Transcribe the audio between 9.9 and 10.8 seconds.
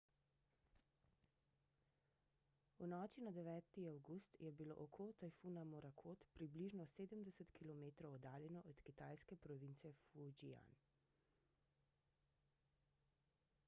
fujian